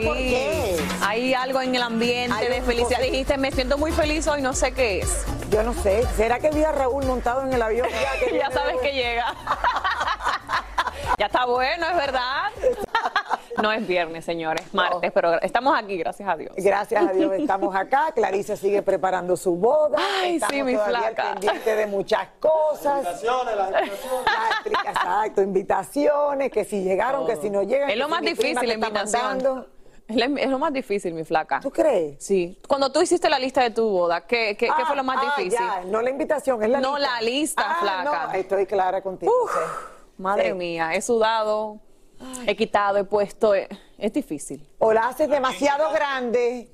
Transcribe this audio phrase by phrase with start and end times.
[0.00, 0.76] Por qué.
[1.02, 3.00] Hay algo en el ambiente Hay de felicidad.
[3.00, 5.24] Dijiste, me siento muy feliz hoy, no sé qué es.
[5.50, 7.86] Yo no sé, ¿será que vi a Raúl montado en el avión?
[7.90, 9.34] Ya, que ya viene sabes que llega.
[11.18, 12.50] ya está bueno, es verdad.
[13.60, 16.54] no es viernes, señores, martes, pero estamos aquí, gracias a Dios.
[16.56, 18.12] Gracias a Dios estamos acá.
[18.14, 19.98] Clarice sigue preparando su boda.
[20.22, 21.32] Ay, estamos sí, mi flaca.
[21.34, 22.98] pendientes de muchas cosas.
[22.98, 24.86] Invitaciones, las invitaciones.
[24.88, 27.90] Exacto, invitaciones, que si llegaron, que si no llegan.
[27.90, 29.66] Es lo más difícil, la invitación.
[30.08, 31.60] Es, la- es lo más difícil, mi flaca.
[31.60, 32.22] ¿Tú crees?
[32.22, 32.58] Sí.
[32.68, 35.16] Cuando tú hiciste la lista de tu boda, ¿qué, qué- qué Ah, fue lo más
[35.20, 35.58] ah, difícil?
[35.58, 37.12] ya, no la invitación, es la No, lista.
[37.14, 38.26] la lista, Ah, flaca.
[38.26, 39.32] no, estoy clara contigo.
[39.44, 39.58] Uf, sí.
[40.18, 40.54] madre Sí.
[40.54, 41.78] mía, he sudado,
[42.46, 43.54] he quitado, he puesto.
[43.54, 43.68] eh,
[43.98, 44.66] Es difícil.
[44.78, 46.68] O la haces demasiado grande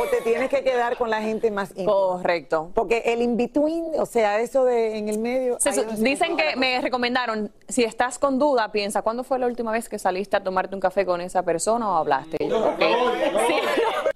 [0.00, 1.90] o te tienes que quedar con la gente más íntima.
[1.92, 2.70] Correcto.
[2.74, 5.58] Porque el in-between, o sea, eso de en el medio.
[5.58, 9.72] Se- no dicen que me recomendaron, si estás con duda, piensa, ¿cuándo fue la última
[9.72, 12.36] vez que saliste a tomarte un café con esa persona o hablaste?
[12.38, 12.48] Sí.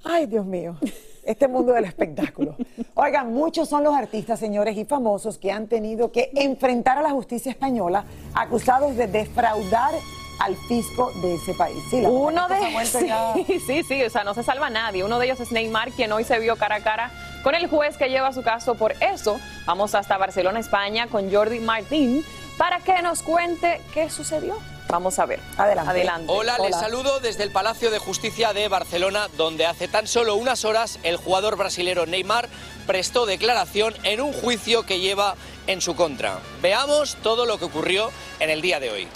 [0.04, 0.76] Ay, Dios mío.
[1.24, 2.56] Este mundo del espectáculo.
[2.94, 7.10] Oigan, muchos son los artistas, señores, y famosos que han tenido que enfrentar a la
[7.10, 8.04] justicia española
[8.34, 9.94] acusados de defraudar
[10.42, 11.78] al fisco de ese país.
[11.88, 14.10] Sí, la verdad Uno que esto se ha de vuelto ya- sí, sí, sí, o
[14.10, 15.04] sea, no se salva nadie.
[15.04, 17.10] Uno de ellos es Neymar, quien hoy se vio cara a cara
[17.42, 19.38] con el juez que lleva su caso por eso.
[19.66, 22.24] Vamos hasta Barcelona, España, con Jordi Martín
[22.58, 24.58] para que nos cuente qué sucedió.
[24.88, 25.40] Vamos a ver.
[25.56, 25.90] Adelante.
[25.90, 26.26] Adelante.
[26.28, 30.64] Hola, les saludo desde el Palacio de Justicia de Barcelona, donde hace tan solo unas
[30.66, 32.48] horas el jugador brasilero Neymar
[32.86, 35.34] prestó declaración en un juicio que lleva
[35.66, 36.40] en su contra.
[36.60, 38.10] Veamos todo lo que ocurrió
[38.40, 39.08] en el día de hoy.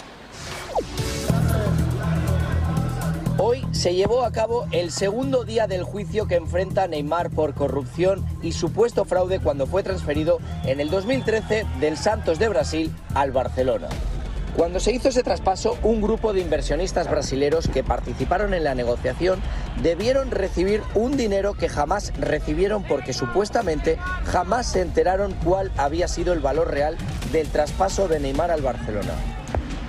[3.39, 8.25] Hoy se llevó a cabo el segundo día del juicio que enfrenta Neymar por corrupción
[8.41, 13.89] y supuesto fraude cuando fue transferido en el 2013 del Santos de Brasil al Barcelona.
[14.55, 19.39] Cuando se hizo ese traspaso, un grupo de inversionistas brasileros que participaron en la negociación
[19.83, 26.33] debieron recibir un dinero que jamás recibieron porque supuestamente jamás se enteraron cuál había sido
[26.33, 26.97] el valor real
[27.31, 29.36] del traspaso de Neymar al Barcelona.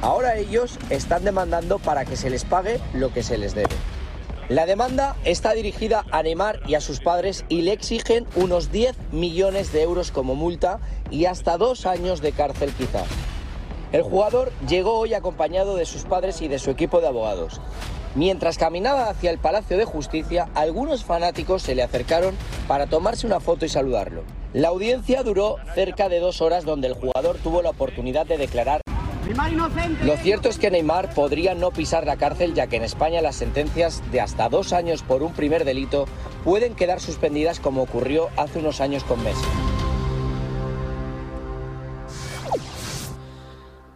[0.01, 3.75] Ahora ellos están demandando para que se les pague lo que se les debe.
[4.49, 8.97] La demanda está dirigida a Neymar y a sus padres y le exigen unos 10
[9.13, 10.79] millones de euros como multa
[11.11, 13.03] y hasta dos años de cárcel quizá.
[13.93, 17.61] El jugador llegó hoy acompañado de sus padres y de su equipo de abogados.
[18.15, 22.37] Mientras caminaba hacia el Palacio de Justicia, algunos fanáticos se le acercaron
[22.67, 24.23] para tomarse una foto y saludarlo.
[24.55, 28.81] La audiencia duró cerca de dos horas donde el jugador tuvo la oportunidad de declarar
[30.03, 33.37] lo cierto es que Neymar podría no pisar la cárcel ya que en España las
[33.37, 36.07] sentencias de hasta dos años por un primer delito
[36.45, 39.45] pueden quedar suspendidas como ocurrió hace unos años con Messi.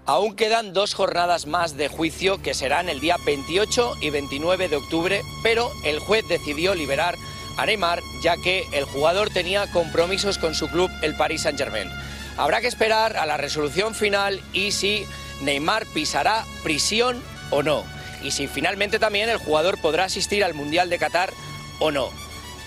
[0.05, 4.77] Aún quedan dos jornadas más de juicio que serán el día 28 y 29 de
[4.77, 7.15] octubre, pero el juez decidió liberar
[7.57, 11.89] a Neymar ya que el jugador tenía compromisos con su club, el Paris Saint-Germain.
[12.37, 15.07] Habrá que esperar a la resolución final y si
[15.43, 17.85] Neymar pisará prisión o no.
[18.23, 21.31] Y si finalmente también el jugador podrá asistir al Mundial de Qatar
[21.81, 22.09] o no.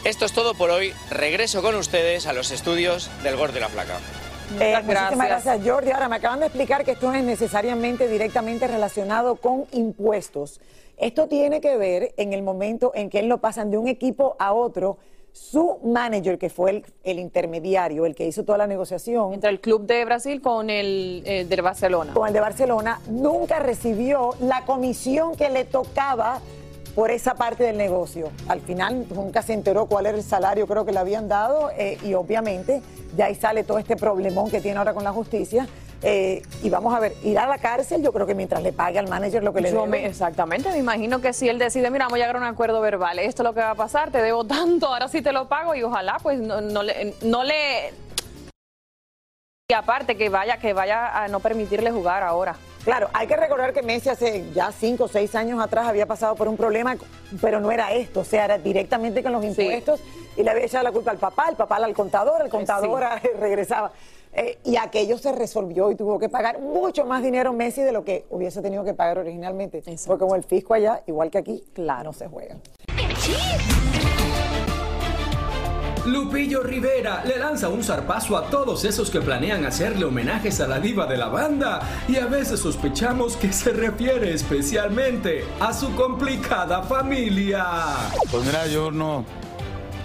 [0.04, 0.94] Esto es todo por hoy.
[1.10, 3.98] Regreso con ustedes a los estudios del Gol de la Flaca.
[4.60, 5.92] Eh, muchísimas gracias, Jordi.
[5.92, 10.62] Ahora me acaban de explicar que esto no es necesariamente directamente relacionado con impuestos.
[10.98, 14.36] Esto tiene que ver en el momento en que él lo pasan de un equipo
[14.38, 14.98] a otro.
[15.36, 19.34] Su manager, que fue el, intermediario, el que hizo toda la negociación.
[19.34, 22.14] Entre el club de Brasil con el, el de Barcelona.
[22.14, 26.40] Con el de Barcelona, nunca recibió la comisión que le tocaba
[26.96, 28.32] por esa parte del negocio.
[28.48, 31.98] Al final nunca se enteró cuál era el salario, creo que le habían dado, eh,
[32.02, 32.82] y obviamente
[33.18, 35.68] ya ahí sale todo este problemón que tiene ahora con la justicia.
[36.02, 39.00] Eh, y vamos a ver, ir a la cárcel, yo creo que mientras le pague
[39.00, 40.06] al manager lo que le debe.
[40.06, 43.18] exactamente, me imagino que si él decide, mira, vamos a llegar a un acuerdo verbal,
[43.20, 45.74] esto es lo que va a pasar, te debo tanto, ahora sí te lo pago
[45.74, 47.94] y ojalá pues no, no le, no le...
[49.68, 52.56] Y aparte que vaya, que vaya a no permitirle jugar ahora.
[52.84, 56.36] Claro, hay que recordar que Messi hace ya cinco o seis años atrás había pasado
[56.36, 56.96] por un problema,
[57.42, 60.00] pero no era esto, o sea, era directamente con los impuestos
[60.38, 63.04] y le había echado la culpa al papá, el papá al contador, el contador
[63.40, 63.92] regresaba.
[64.36, 68.04] Eh, y aquello se resolvió y tuvo que pagar mucho más dinero Messi de lo
[68.04, 69.82] que hubiese tenido que pagar originalmente.
[70.06, 72.58] Porque como el fisco allá, igual que aquí, claro, se juega.
[76.06, 80.80] Lupillo Rivera le lanza un zarpazo a todos esos que planean hacerle homenajes a la
[80.80, 86.84] diva de la banda y a veces sospechamos que se refiere especialmente a su complicada
[86.84, 87.66] familia.
[88.30, 89.26] Pues mira, yo no,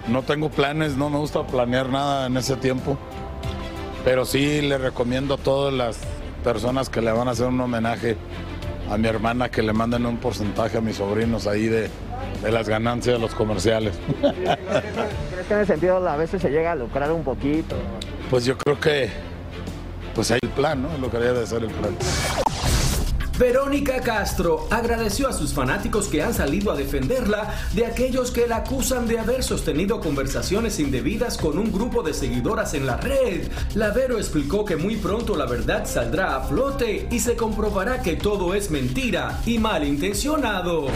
[0.08, 2.96] no tengo planes, no me gusta planear nada en ese tiempo,
[4.04, 5.98] pero sí le recomiendo a todas las
[6.42, 8.16] personas que le van a hacer un homenaje
[8.90, 11.88] a mi hermana que le manden un porcentaje a mis sobrinos ahí de,
[12.42, 13.98] de las ganancias de los comerciales.
[14.20, 17.76] ¿Crees que en ese sentido a veces se llega a lucrar un poquito?
[18.30, 19.10] Pues yo creo que
[20.14, 20.88] pues hay el plan, ¿no?
[20.98, 21.94] Lo que debe de ser el plan.
[23.40, 28.56] Verónica Castro agradeció a sus fanáticos que han salido a defenderla de aquellos que la
[28.56, 33.48] acusan de haber sostenido conversaciones indebidas con un grupo de seguidoras en la red.
[33.74, 38.16] La Vero explicó que muy pronto la verdad saldrá a flote y se comprobará que
[38.16, 40.88] todo es mentira y malintencionado.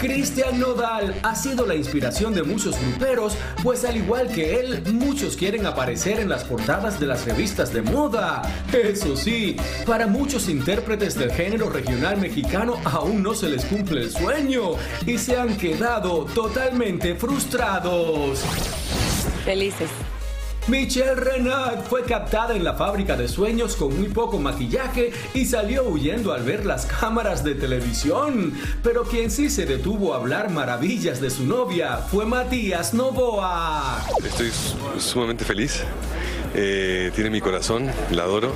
[0.00, 5.34] Cristian Nodal ha sido la inspiración de muchos gruperos, pues al igual que él, muchos
[5.34, 8.42] quieren aparecer en las portadas de las revistas de moda.
[8.70, 14.10] Eso sí, para muchos intérpretes del género regional mexicano aún no se les cumple el
[14.10, 14.72] sueño
[15.06, 18.40] y se han quedado totalmente frustrados.
[19.42, 19.88] Felices.
[20.68, 25.84] Michelle Renat fue captada en la fábrica de sueños con muy poco maquillaje y salió
[25.84, 28.52] huyendo al ver las cámaras de televisión.
[28.82, 34.04] Pero quien sí se detuvo a hablar maravillas de su novia fue Matías Novoa.
[34.22, 34.50] Estoy
[34.98, 35.84] sumamente feliz.
[36.54, 38.52] Eh, tiene mi corazón, la adoro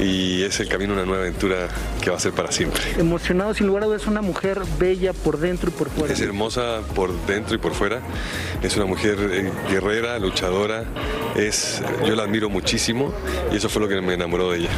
[0.00, 1.68] y es el camino a una nueva aventura
[2.00, 2.82] que va a ser para siempre.
[2.98, 6.12] Emocionado, sin lugar a dudas, es una mujer bella por dentro y por fuera.
[6.12, 8.00] Es hermosa por dentro y por fuera.
[8.62, 10.84] Es una mujer eh, guerrera, luchadora.
[11.34, 13.12] Es, yo la admiro muchísimo
[13.52, 14.70] y eso fue lo que me enamoró de ella.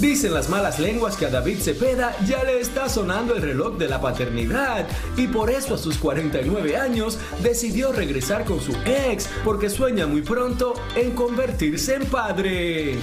[0.00, 3.86] Dicen las malas lenguas que a David Cepeda ya le está sonando el reloj de
[3.86, 9.68] la paternidad y por eso a sus 49 años decidió regresar con su ex porque
[9.68, 12.94] sueña muy pronto en convertirse en padre.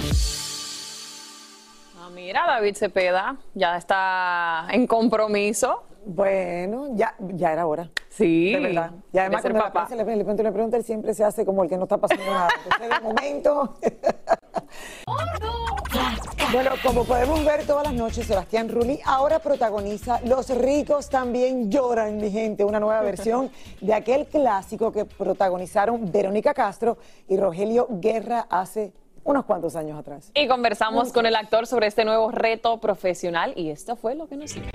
[2.00, 5.84] Ah, mira, David Cepeda ya está en compromiso.
[6.04, 7.88] Bueno, ya, ya era hora.
[8.08, 8.54] Sí.
[8.54, 8.90] De verdad.
[9.12, 9.86] Y además, cuando la papá.
[9.86, 12.24] prensa le, le le pregunta, él siempre se hace como el que no está pasando
[12.24, 12.48] nada.
[12.64, 13.78] Entonces, de momento.
[16.52, 22.18] bueno, como podemos ver todas las noches, Sebastián Rulli ahora protagoniza Los ricos también lloran,
[22.18, 28.46] mi gente, una nueva versión de aquel clásico que protagonizaron Verónica Castro y Rogelio Guerra
[28.50, 28.92] hace
[29.24, 30.30] unos cuantos años atrás.
[30.34, 34.36] Y conversamos con el actor sobre este nuevo reto profesional y esto fue lo que
[34.36, 34.68] nos dijo.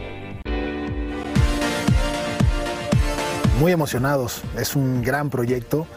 [3.59, 4.41] muy emocionados.
[4.57, 5.87] Es un gran proyecto,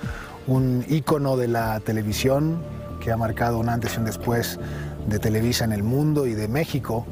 [0.47, 2.63] un ícono de la televisión
[3.03, 4.61] que ha marcado un antes y un después
[5.07, 7.07] de Televisa en el mundo y de México.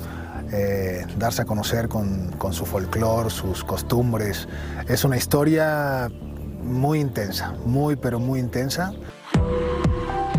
[0.53, 4.47] Eh, darse a conocer con, con su folclore, sus costumbres.
[4.89, 6.11] Es una historia
[6.63, 8.93] muy intensa, muy pero muy intensa.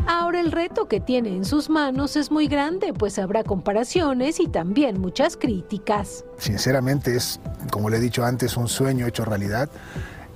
[0.08, 4.48] Ahora el reto que tiene en sus manos es muy grande, pues habrá comparaciones y
[4.48, 6.24] también muchas críticas.
[6.38, 7.40] Sinceramente es,
[7.72, 9.70] como le he dicho antes, un sueño hecho realidad.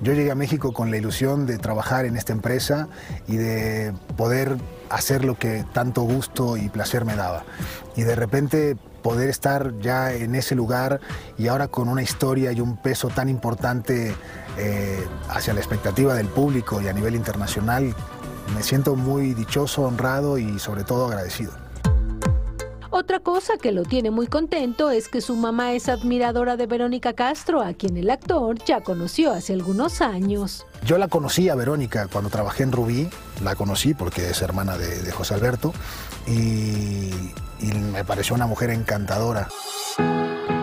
[0.01, 2.87] Yo llegué a México con la ilusión de trabajar en esta empresa
[3.27, 4.57] y de poder
[4.89, 7.43] hacer lo que tanto gusto y placer me daba.
[7.95, 10.99] Y de repente poder estar ya en ese lugar
[11.37, 14.13] y ahora con una historia y un peso tan importante
[14.57, 17.95] eh, hacia la expectativa del público y a nivel internacional,
[18.55, 21.68] me siento muy dichoso, honrado y sobre todo agradecido.
[22.91, 27.13] Otra cosa que lo tiene muy contento es que su mamá es admiradora de Verónica
[27.13, 30.65] Castro, a quien el actor ya conoció hace algunos años.
[30.85, 33.07] Yo la conocí a Verónica cuando trabajé en Rubí,
[33.43, 35.71] la conocí porque es hermana de, de José Alberto
[36.25, 37.11] y,
[37.59, 39.47] y me pareció una mujer encantadora.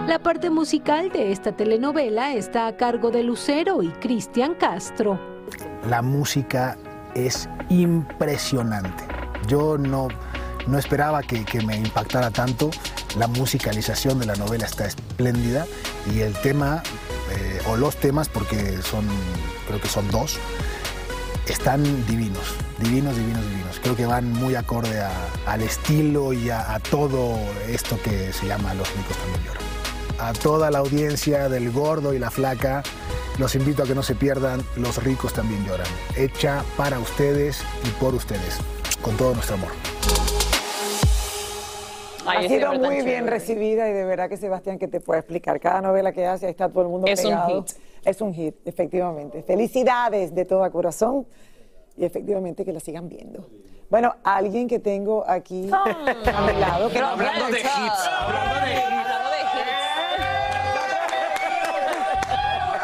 [0.08, 5.20] La parte musical de esta telenovela está a cargo de Lucero y Cristian Castro.
[5.88, 6.76] La música
[7.14, 9.04] es impresionante.
[9.46, 10.08] Yo no,
[10.66, 12.70] no esperaba que, que me impactara tanto.
[13.16, 15.66] La musicalización de la novela está espléndida
[16.12, 16.82] y el tema,
[17.32, 19.06] eh, o los temas, porque son,
[19.66, 20.38] creo que son dos,
[21.48, 23.80] están divinos, divinos, divinos, divinos.
[23.80, 25.02] Creo que van muy acorde
[25.46, 29.62] al estilo y a, a todo esto que se llama Los ricos también lloran.
[30.18, 32.82] A toda la audiencia del gordo y la flaca,
[33.38, 35.86] los invito a que no se pierdan Los ricos también lloran.
[36.16, 38.58] Hecha para ustedes y por ustedes,
[39.02, 39.95] con todo nuestro amor.
[42.26, 43.30] Ay, ha sido muy bien chévere.
[43.30, 45.58] recibida y de verdad que Sebastián que te puede explicar.
[45.60, 47.62] Cada novela que hace, ahí está todo el mundo Es un pegado.
[47.64, 47.76] hit.
[48.04, 49.42] Es un hit, efectivamente.
[49.42, 51.26] Felicidades de todo corazón
[51.96, 53.46] y efectivamente que la sigan viendo.
[53.88, 56.88] Bueno, alguien que tengo aquí a mi lado.
[56.90, 58.76] que- Hablando de hits, hablando de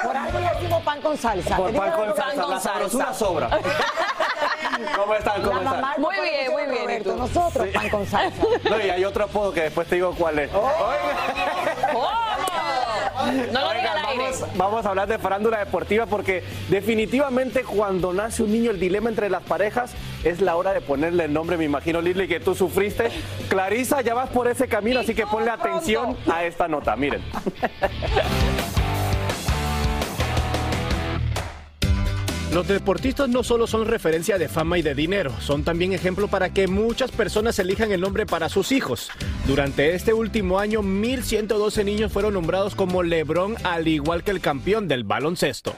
[0.03, 1.57] Por algo le decimos pan con salsa.
[1.57, 3.49] Por pan con salsa, la sabrosura sobra.
[4.97, 5.43] ¿Cómo están?
[5.43, 5.85] ¿Cómo están?
[5.99, 6.83] Muy bien, muy bien.
[6.85, 8.43] Roberto, nosotros pan con salsa.
[8.71, 10.51] No, y hay otro apodo que después te digo cuál es.
[10.53, 10.61] No
[13.61, 18.71] lo Oigan, vamos, vamos a hablar de farándula deportiva porque definitivamente cuando nace un niño
[18.71, 22.29] el dilema entre las parejas es la hora de ponerle el nombre, me imagino Lili
[22.29, 23.11] que tú sufriste.
[23.49, 27.23] Clarisa, ya vas por ese camino, así que ponle atención a esta nota, miren.
[32.53, 36.51] Los deportistas no solo son referencia de fama y de dinero, son también ejemplo para
[36.51, 39.11] que muchas personas elijan el nombre para sus hijos.
[39.47, 44.87] Durante este último año, 1.112 niños fueron nombrados como Lebron, al igual que el campeón
[44.87, 45.75] del baloncesto.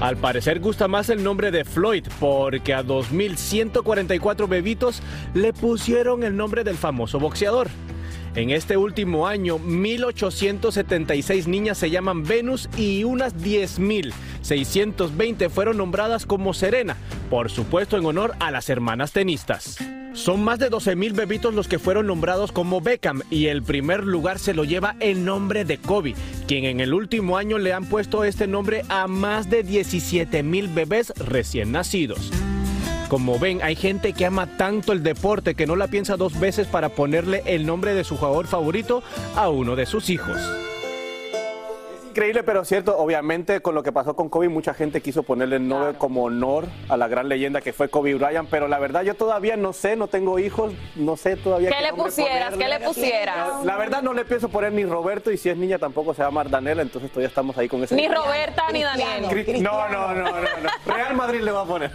[0.00, 5.02] Al parecer gusta más el nombre de Floyd porque a 2.144 bebitos
[5.34, 7.68] le pusieron el nombre del famoso boxeador.
[8.36, 16.52] En este último año, 1.876 niñas se llaman Venus y unas 10.620 fueron nombradas como
[16.52, 16.96] Serena,
[17.30, 19.78] por supuesto en honor a las hermanas tenistas.
[20.14, 24.40] Son más de 12.000 bebitos los que fueron nombrados como Beckham y el primer lugar
[24.40, 26.16] se lo lleva el nombre de Kobe,
[26.48, 31.12] quien en el último año le han puesto este nombre a más de 17.000 bebés
[31.16, 32.32] recién nacidos.
[33.08, 36.66] Como ven, hay gente que ama tanto el deporte que no la piensa dos veces
[36.66, 39.02] para ponerle el nombre de su jugador favorito
[39.36, 40.38] a uno de sus hijos.
[42.14, 42.96] Increíble, pero cierto.
[42.96, 46.64] Obviamente, con lo que pasó con Kobe, mucha gente quiso ponerle el nombre como honor
[46.88, 48.48] a la gran leyenda que fue Kobe Bryant.
[48.48, 51.70] Pero la verdad, yo todavía no sé, no tengo hijos, no sé todavía.
[51.70, 52.52] ¿Qué le pusieras?
[52.52, 52.64] ponerle.
[52.64, 53.64] ¿Qué le pusieras?
[53.64, 56.28] La verdad, no le pienso poner ni Roberto y si es niña tampoco se va
[56.28, 57.96] a llamar Daniela, entonces todavía estamos ahí con ese.
[57.96, 59.60] Ni Roberta ni Daniel.
[59.60, 60.94] No, no, no, no, no.
[60.94, 61.90] Real Madrid le va a poner.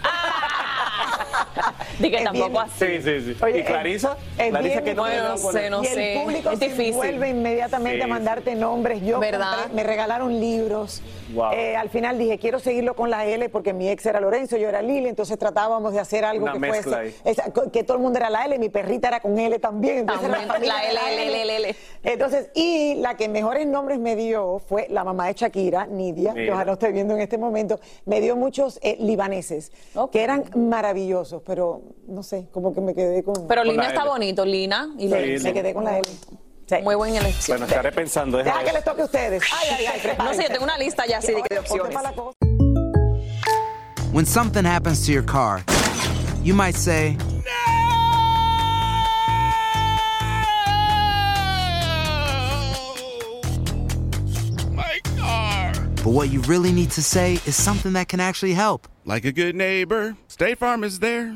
[2.03, 2.85] Di que tampoco así.
[2.85, 3.43] Sí, sí, sí.
[3.43, 4.17] Oye, ¿Y Clarisa?
[4.37, 5.63] es Clarisa, bien ¿qué nombre le va a Bueno, poner?
[5.63, 6.19] sé, no y el sé.
[6.23, 6.93] público Es se difícil.
[6.93, 9.01] vuelve inmediatamente Sí, a mandarte nombres.
[9.03, 9.53] Yo ¿Verdad?
[9.65, 11.01] compré- me regalaron libros.
[11.33, 11.51] Wow.
[11.53, 14.67] Eh, al final dije, quiero seguirlo con la L porque mi ex era Lorenzo, yo
[14.69, 17.13] era Lili, entonces tratábamos de hacer algo Una que fuese...
[17.25, 19.99] esa- que todo el mundo era la L, mi perrita era con L también.
[19.99, 21.75] Entonces También, familia la L, L, L, L.
[22.03, 26.39] Entonces, y la que mejores nombres me dio fue la mamá de Shakira, Nidia, que
[26.41, 26.53] Mira.
[26.53, 27.79] ojalá lo estoy viendo en este momento.
[28.05, 29.71] Me dio muchos eh, libaneses,
[30.11, 33.47] que eran maravillosos, pero no sé, como que me quedé con...
[33.47, 34.09] Pero Con Lina la está L.
[34.09, 34.89] bonito, Lina.
[34.97, 35.43] Y Sí, Lorenzo.
[35.45, 36.09] me quedé con la L.
[36.67, 36.75] Sí.
[36.83, 37.57] Muy buena elección.
[37.59, 38.37] Bueno, estaré pensando.
[38.37, 39.43] Deja déjame que les toque a ustedes.
[39.59, 41.97] Ay, ay, ay, No sé, yo tengo una lista ya así de, opciones.
[44.13, 45.63] When something happens to your car,
[46.43, 47.15] you might say,
[56.03, 58.87] but what you really need to say is something that can actually help.
[59.05, 61.35] Like a good neighbor, State Farm is there.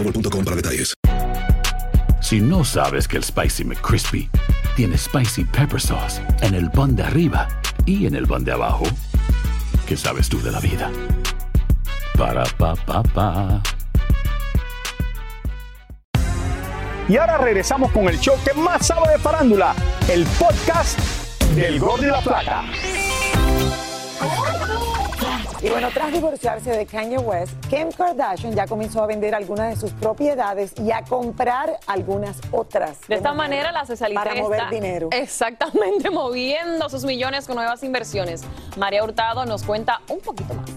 [0.03, 0.93] para detalles.
[2.21, 4.29] Si no sabes que el Spicy McCrispy
[4.75, 7.47] tiene Spicy Pepper Sauce en el pan de arriba
[7.85, 8.83] y en el pan de abajo,
[9.85, 10.89] ¿qué sabes tú de la vida?
[12.17, 13.61] Para, pa, pa, pa.
[17.07, 19.75] Y ahora regresamos con el show que más sabe de farándula,
[20.09, 20.97] el podcast
[21.55, 22.63] del Gol de la Plata.
[25.63, 29.79] Y bueno, tras divorciarse de Kanye West, Kim Kardashian ya comenzó a vender algunas de
[29.79, 32.97] sus propiedades y a comprar algunas otras.
[33.07, 35.09] De esta manera, la Cecilita Para mover está dinero.
[35.11, 38.41] Exactamente, moviendo sus millones con nuevas inversiones.
[38.75, 40.67] María Hurtado nos cuenta un poquito más.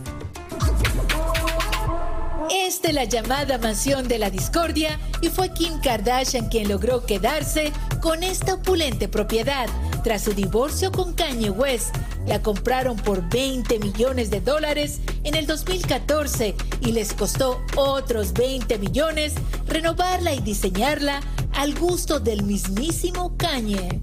[2.50, 7.72] Es de la llamada mansión de la discordia y fue Kim Kardashian quien logró quedarse
[8.02, 9.66] con esta opulente propiedad.
[10.02, 15.46] Tras su divorcio con Kanye West, la compraron por 20 millones de dólares en el
[15.46, 19.34] 2014 y les costó otros 20 millones
[19.66, 21.20] renovarla y diseñarla
[21.52, 24.00] al gusto del mismísimo Kanye.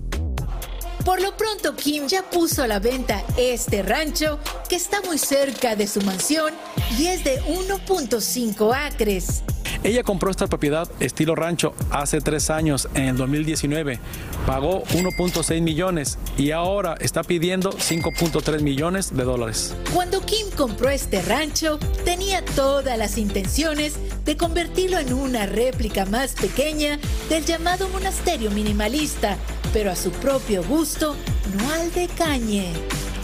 [1.06, 5.76] Por lo pronto, Kim ya puso a la venta este rancho que está muy cerca
[5.76, 6.54] de su mansión
[6.98, 9.42] y es de 1.5 acres.
[9.84, 14.00] Ella compró esta propiedad estilo rancho hace tres años, en el 2019.
[14.46, 19.76] Pagó 1.6 millones y ahora está pidiendo 5.3 millones de dólares.
[19.92, 26.34] Cuando Kim compró este rancho, tenía todas las intenciones de convertirlo en una réplica más
[26.34, 29.36] pequeña del llamado monasterio minimalista,
[29.74, 31.16] pero a su propio gusto,
[31.58, 32.72] no al de Cañe.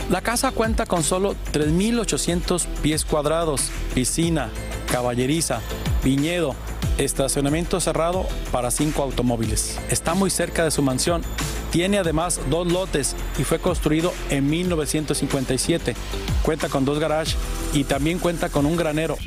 [0.09, 4.49] La casa cuenta con solo 3.800 pies cuadrados, piscina,
[4.91, 5.61] caballeriza,
[6.07, 6.55] viñedo,
[6.97, 9.77] estacionamiento cerrado para cinco automóviles.
[9.89, 11.21] Está muy cerca de su mansión.
[11.69, 15.95] Tiene además dos lotes y fue construido en 1957.
[16.43, 17.35] Cuenta con dos garages
[17.73, 19.17] y también cuenta con un granero.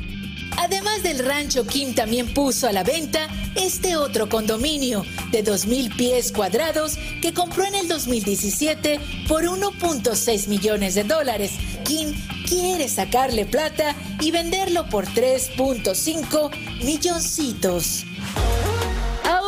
[0.57, 6.31] Además del rancho, Kim también puso a la venta este otro condominio de 2.000 pies
[6.31, 11.51] cuadrados que compró en el 2017 por 1.6 millones de dólares.
[11.83, 12.15] Kim
[12.51, 18.05] quiere sacarle plata y venderlo por 3.5 milloncitos.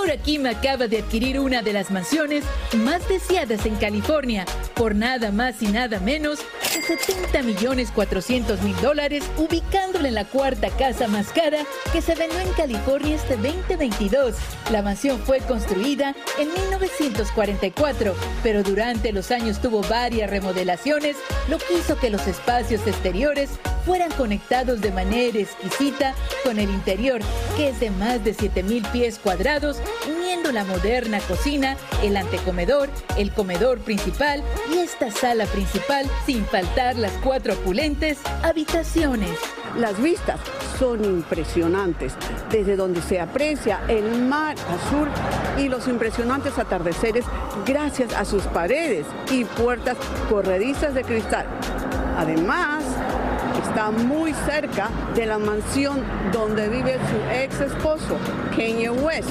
[0.03, 4.43] Ahora Kim acaba de adquirir una de las mansiones más deseadas en California
[4.75, 6.39] por nada más y nada menos
[6.73, 11.59] que 70 millones 400 mil dólares, ubicándola en la cuarta casa más cara
[11.93, 14.35] que se vendió en California este 2022.
[14.73, 18.13] La mansión fue construida en 1944,
[18.43, 21.15] pero durante los años tuvo varias remodelaciones,
[21.47, 23.51] lo que hizo que los espacios exteriores
[23.85, 27.21] fueran conectados de manera exquisita con el interior,
[27.55, 32.89] que es de más de 7 mil pies cuadrados, uniendo la moderna cocina, el antecomedor,
[33.17, 34.43] el comedor principal
[34.73, 39.31] y esta sala principal, sin faltar las cuatro opulentes habitaciones.
[39.77, 40.39] Las vistas
[40.77, 42.13] son impresionantes,
[42.51, 45.07] desde donde se aprecia el mar azul
[45.57, 47.25] y los impresionantes atardeceres
[47.65, 49.97] gracias a sus paredes y puertas
[50.29, 51.47] corredizas de cristal.
[52.17, 52.83] Además,
[53.73, 58.19] está muy cerca de la mansión donde vive su ex esposo,
[58.51, 59.29] Kanye West.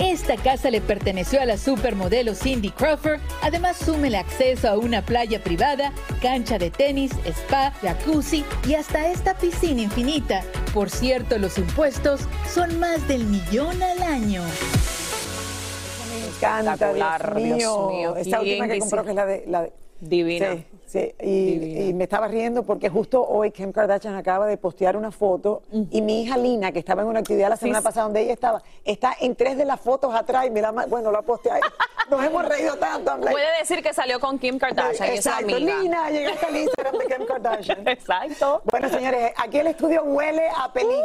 [0.00, 3.20] Esta casa le perteneció a la supermodelo Cindy Crawford.
[3.40, 9.08] Además, sume el acceso a una playa privada, cancha de tenis, spa, jacuzzi y hasta
[9.08, 10.42] esta piscina infinita.
[10.74, 12.22] Por cierto, los impuestos
[12.52, 14.42] son más del millón al año.
[16.10, 17.56] Me encanta, Dios mío.
[17.56, 18.16] Dios mío.
[18.16, 19.44] Esta ¿Quién última que compró, que es la de...
[19.46, 20.52] La de Divina.
[20.52, 21.14] Sí, sí.
[21.20, 25.62] Y, y me estaba riendo porque justo hoy Kim Kardashian acaba de postear una foto
[25.90, 27.84] y mi hija Lina, que estaba en una actividad la Sí, semana sí.
[27.84, 31.22] pasada donde ella estaba, está en tres de las fotos atrás y mira, bueno, la
[31.22, 31.60] posteé.
[32.10, 33.16] Nos hemos reído tanto.
[33.16, 35.76] Like- Puede decir que salió con Kim Kardashian, esa Exacto, amiga.
[35.82, 37.88] Lina, llegaste al Instagram de Kim Kardashian.
[37.88, 38.62] Exacto.
[38.70, 41.04] Bueno, señores, aquí el estudio huele a peligro.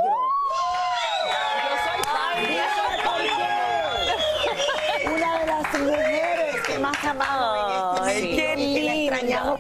[5.16, 8.73] Una de las mujeres que más amamos en este Ay,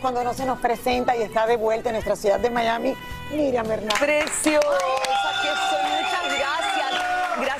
[0.02, 2.96] cuando no se nos presenta y está de vuelta en nuestra ciudad de Miami,
[3.32, 4.00] Miriam Hernández.
[4.00, 5.03] Preciosa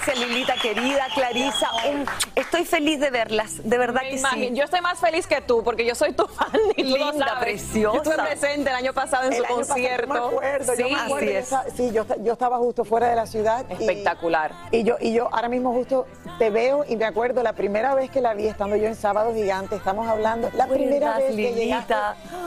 [0.06, 0.28] gracias.
[0.28, 1.70] Lilita querida, Clarisa.
[1.90, 4.48] Un- estoy feliz de verlas, de verdad Me que imagino.
[4.48, 4.56] sí.
[4.56, 7.28] Yo estoy más feliz que tú, porque yo soy tu fan y tú lo Linda,
[7.28, 7.44] sabes.
[7.44, 7.96] preciosa.
[7.98, 10.14] Yo estuve presente el año pasado en El su año pasado, concierto.
[10.14, 13.08] yo me acuerdo, yo sí, me acuerdo, yo estaba- sí, yo, yo estaba justo fuera
[13.10, 13.66] de la ciudad.
[13.72, 14.52] Espectacular.
[14.72, 16.06] Y, yo, y yo ahora mismo justo
[16.40, 19.34] te veo y me acuerdo la primera vez que la vi, estando yo en Sábado
[19.34, 21.96] Gigante, estamos hablando, la primera ¿Acuerdas, vez que llegaste,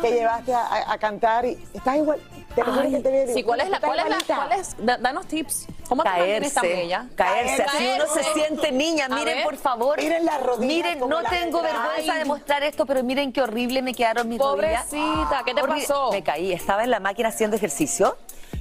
[0.03, 2.21] que llevaste a, a- a cantar y estás igual,
[2.65, 3.35] te que te.
[3.35, 4.77] Sí, ¿cuál es la, cuál es la, cuál es?
[4.79, 5.67] Da- danos tips.
[5.89, 7.07] ¿Cómo te mantienes tan Caerse, bella?
[7.15, 9.07] caerse, así uno se siente niña.
[9.07, 9.45] A Miren, ver.
[9.45, 9.99] por favor.
[9.99, 10.67] Miren las rodillas
[10.97, 14.85] Miren, no tengo vergüenza de mostrar esto, pero miren qué horrible me quedaron mis rodillas.
[14.87, 16.11] Pobrecita, ¿qué te pasó?
[16.11, 18.17] Me caí, estaba en la máquina haciendo ejercicio.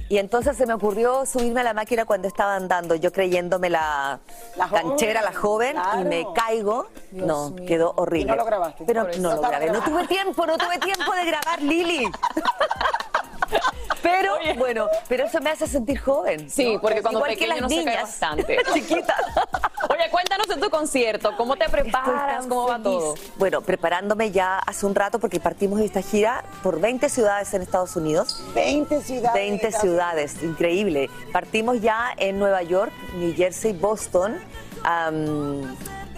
[0.08, 4.20] Y entonces se me ocurrió subirme a la máquina cuando estaba andando, yo creyéndome la,
[4.54, 6.86] La joven, canchera, la joven, y me caigo.
[7.10, 7.66] Dios no, mío.
[7.66, 8.20] quedó horrible.
[8.22, 8.84] Y no lo grabaste.
[8.86, 9.66] Pero no No lo grabé.
[9.70, 12.08] No tuve tiempo, no tuve tiempo de grabar, Lili.
[14.06, 16.48] Pero bueno, pero eso me hace sentir joven.
[16.48, 16.80] Sí, ¿no?
[16.80, 18.02] porque cuando Igual que las no se cae niñas.
[18.02, 18.58] bastante.
[18.74, 19.16] Chiquitas.
[19.90, 21.36] Oye, cuéntanos de tu concierto.
[21.36, 22.46] ¿Cómo te preparas?
[22.46, 23.14] ¿Cómo va todo?
[23.36, 27.62] Bueno, preparándome ya hace un rato porque partimos de esta gira por 20 ciudades en
[27.62, 28.42] Estados Unidos.
[28.54, 29.34] 20 ciudades.
[29.34, 31.10] 20 ciudades, increíble.
[31.32, 34.38] Partimos ya en Nueva York, New Jersey, Boston.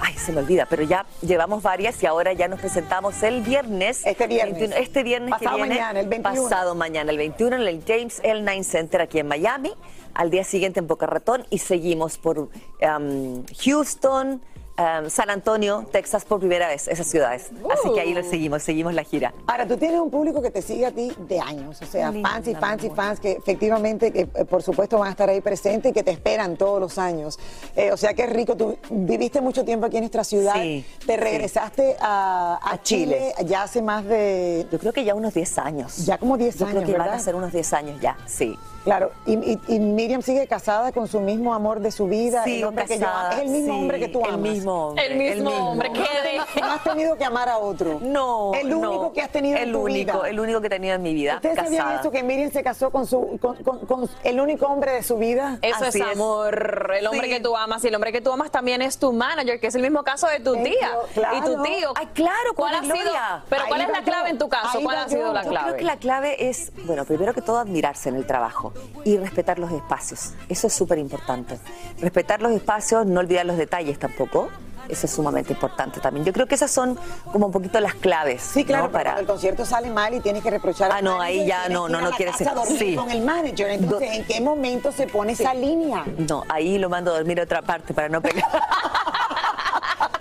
[0.01, 4.07] Ay, se me olvida, pero ya llevamos varias y ahora ya nos presentamos el viernes.
[4.07, 4.59] Este viernes.
[4.59, 5.75] 21, este viernes Pasado que viene.
[5.75, 6.43] mañana, el 21.
[6.43, 8.43] Pasado mañana, el 21, en el James L.
[8.43, 9.73] 9 Center aquí en Miami.
[10.15, 12.49] Al día siguiente en Boca Ratón y seguimos por
[12.83, 14.43] am, Houston.
[14.79, 17.51] Am, San Antonio, Texas por primera vez, esas ciudades.
[17.71, 19.35] Así que ahí lo seguimos, seguimos la gira.
[19.47, 22.31] Ahora, tú tienes un público que te sigue a ti de años, o sea, Linda,
[22.31, 25.41] fans y fans y fans que efectivamente, que eh, por supuesto van a estar ahí
[25.43, 27.39] presentes y que te esperan todos los años.
[27.77, 31.15] Eh, o sea, qué rico, tú viviste mucho tiempo aquí en nuestra ciudad, Sí, te
[31.15, 31.21] sí.
[31.21, 33.33] regresaste a, a A Chile.
[33.37, 33.49] Chile.
[33.49, 34.67] ya hace más de...
[34.71, 36.07] Yo creo que ya unos 10 años.
[36.07, 38.57] Ya como 10 Yo años, creo que van a ser unos 10 años ya, sí.
[38.89, 42.53] Claro, y, y- y Miriam sigue casada con su mismo amor de su vida, el
[42.55, 44.41] Sigo hombre que yo es el mismo sí, hombre que tú el amas.
[44.41, 47.99] mismo hombre, El mismo hombre, ¿qué de- No has tenido que amar a otro.
[48.01, 49.13] No, El único no.
[49.13, 50.29] que has tenido el en tu único, vida.
[50.31, 52.91] El único que he tenido en mi vida, ¿Ustedes sabían eso que Miriam se casó
[52.91, 55.59] con su con, con- con el único hombre de su vida?
[55.61, 56.91] Eso Así es amor.
[56.99, 57.35] El hombre Sí.
[57.35, 57.85] que tú amas.
[57.85, 60.27] Y el hombre que tú amas también es tu manager, que es el mismo caso
[60.29, 61.37] de tu tía claro.
[61.37, 61.93] y tu tío.
[61.95, 63.03] Ay, claro, ¿Cuál ha con sido?
[63.03, 63.45] Gloria.
[63.51, 64.05] Pero ¿cuál Ahí es la yo.
[64.05, 64.79] clave en tu caso?
[64.79, 65.33] Ahí ¿Cuál ha sido yo.
[65.35, 65.67] la Yo clave?
[65.67, 68.73] creo que la clave es, bueno, primero que todo admirarse en el trabajo
[69.05, 70.33] y respetar los espacios.
[70.49, 71.59] Eso es súper importante.
[72.01, 74.49] Respetar los espacios, no olvidar los detalles tampoco.
[74.89, 76.25] Eso es sumamente importante también.
[76.25, 76.99] Yo creo que esas son
[77.31, 78.41] como un poquito las claves.
[78.41, 78.91] Sí, claro, ¿no?
[78.93, 82.01] cuando el concierto sale mal y tienes que reprochar Ah, no, ahí ya no, no,
[82.01, 82.95] no la quiere casa ser- sí.
[82.97, 83.69] con el manager.
[83.71, 86.07] Entonces, ¿en qué momento se pone esa línea?
[86.17, 88.45] No, ahí lo mando a dormir a otra parte para no pegar.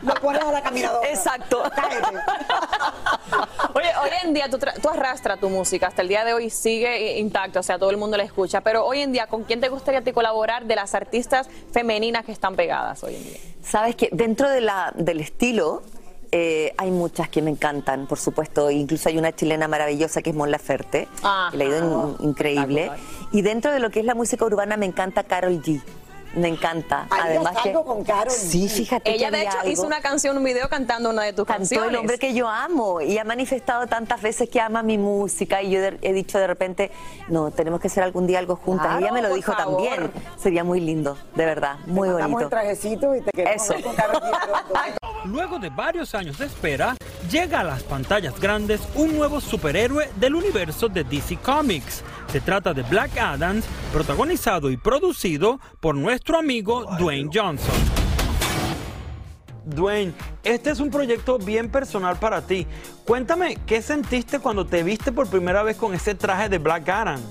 [0.04, 1.08] Lo pones a la caminadora.
[1.10, 1.64] Exacto.
[1.76, 2.18] Cállate.
[3.74, 7.18] Oye, hoy en día tú, tú arrastras tu música, hasta el día de hoy sigue
[7.20, 9.70] intacto, o sea, todo el mundo la escucha, pero hoy en día, ¿con quién te
[9.70, 13.38] gustaría ti colaborar de las artistas femeninas que están pegadas hoy en día?
[13.64, 15.84] Sabes que dentro de la, del estilo
[16.32, 18.70] eh, hay muchas que me encantan, por supuesto.
[18.72, 21.08] Incluso hay una chilena maravillosa que es Mon Laferte,
[21.52, 22.92] que le ha ido in- increíble.
[23.32, 25.82] Y dentro de lo que es la música urbana me encanta Carol G.
[26.38, 27.08] Me encanta.
[27.10, 29.72] ¿Harías Además que algo con Karol sí, fíjate Ella, que de hecho, algo.
[29.72, 31.90] hizo una canción, un video cantando una de tus Cantó canciones.
[31.90, 35.72] el hombre que yo amo y ha manifestado tantas veces que ama mi música y
[35.72, 36.92] yo de- he dicho de repente,
[37.28, 38.86] no, tenemos que hacer algún día algo juntas.
[38.88, 39.84] Claro, Ella me lo dijo favor.
[39.84, 40.12] también.
[40.38, 42.50] Sería muy lindo, de verdad, muy Te mandamos el bonito.
[42.50, 43.74] trajecito y te queremos Eso.
[43.82, 43.96] con.
[45.26, 46.96] Luego de varios años de espera,
[47.30, 52.04] llega a las pantallas grandes un nuevo superhéroe del universo de DC Comics.
[52.28, 57.74] Se trata de Black Adams, protagonizado y producido por nuestro amigo Dwayne Johnson.
[59.66, 60.14] Dwayne,
[60.44, 62.68] este es un proyecto bien personal para ti.
[63.06, 67.22] Cuéntame, ¿qué sentiste cuando te viste por primera vez con ese traje de Black Adam?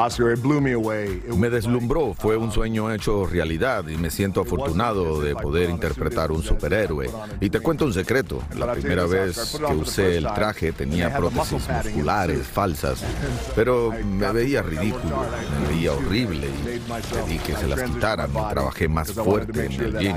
[0.00, 1.20] Oscar, it blew me away.
[1.28, 6.32] It Me deslumbró, fue un sueño hecho realidad y me siento afortunado de poder interpretar
[6.32, 7.10] un superhéroe.
[7.38, 12.46] Y te cuento un secreto, la primera vez que usé el traje tenía prótesis musculares
[12.46, 13.04] falsas,
[13.54, 15.22] pero me veía ridículo,
[15.60, 16.78] me veía horrible y
[17.14, 20.16] pedí que se las quitaran y trabajé más fuerte en el gym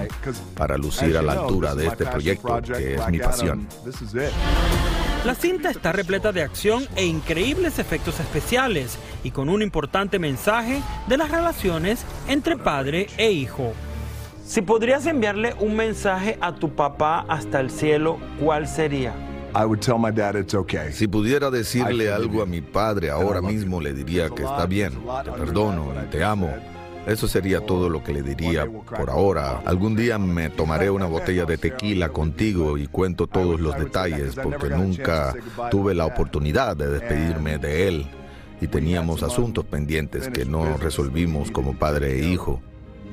[0.56, 3.68] para lucir a la altura de este proyecto que es mi pasión.
[5.26, 10.82] La cinta está repleta de acción e increíbles efectos especiales y con un importante mensaje
[11.08, 13.72] de las relaciones entre padre e hijo.
[14.46, 19.14] Si podrías enviarle un mensaje a tu papá hasta el cielo, ¿cuál sería?
[19.56, 20.92] I would tell my dad it's okay.
[20.92, 24.92] Si pudiera decirle algo a mi padre ahora mismo, le diría que está bien,
[25.24, 26.54] te perdono y te amo.
[27.06, 29.62] Eso sería todo lo que le diría por ahora.
[29.66, 34.70] Algún día me tomaré una botella de tequila contigo y cuento todos los detalles porque
[34.70, 35.36] nunca
[35.70, 38.08] tuve la oportunidad de despedirme de él
[38.62, 42.62] y teníamos asuntos pendientes que no resolvimos como padre e hijo.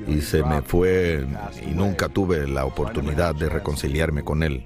[0.07, 1.23] y se me fue
[1.69, 4.65] y nunca tuve la oportunidad de reconciliarme con él.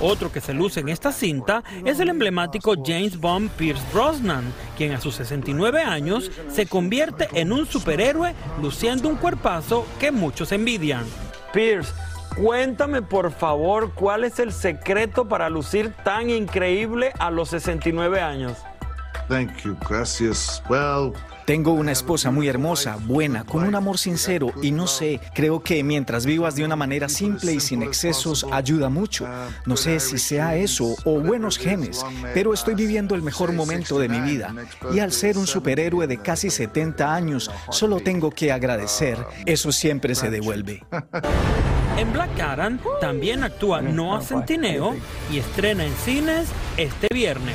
[0.00, 4.92] Otro que se luce en esta cinta es el emblemático James Bond Pierce Brosnan, quien
[4.92, 11.04] a sus 69 años se convierte en un superhéroe luciendo un cuerpazo que muchos envidian.
[11.52, 11.94] Pierce,
[12.36, 18.58] cuéntame por favor cuál es el secreto para lucir tan increíble a los 69 años.
[19.28, 20.62] Thank you, gracias.
[20.68, 21.14] Well,
[21.46, 25.84] Tengo una esposa muy hermosa, buena, con un amor sincero y no sé, creo que
[25.84, 29.28] mientras vivas de una manera simple y sin excesos ayuda mucho.
[29.64, 32.04] No sé si sea eso o buenos genes,
[32.34, 34.52] pero estoy viviendo el mejor momento de mi vida
[34.92, 39.16] y al ser un superhéroe de casi 70 años, solo tengo que agradecer.
[39.46, 40.82] Eso siempre se devuelve.
[41.96, 44.96] En Black Adam también actúa Noah Centineo
[45.32, 47.54] y estrena en cines este viernes.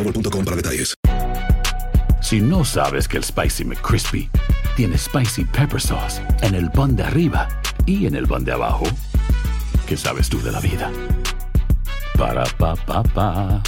[0.03, 0.95] boostmobile.com para detalles.
[2.21, 4.29] Si no sabes que el Spicy McCrispy
[4.75, 7.47] tiene Spicy Pepper Sauce en el pan de arriba
[7.85, 8.85] y en el pan de abajo,
[9.87, 10.91] ¿qué sabes tú de la vida?
[12.17, 13.63] Para, pa, pa, pa.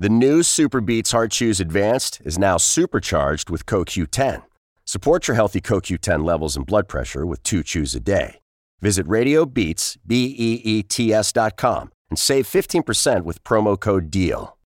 [0.00, 4.42] The new Super Beats Heart Chews Advanced is now supercharged with CoQ10.
[4.84, 8.40] Support your healthy CoQ10 levels and blood pressure with two chews a day.
[8.80, 14.10] Visit RadioBeats, B E E T S dot com and save 15% with promo code
[14.10, 14.57] DEAL.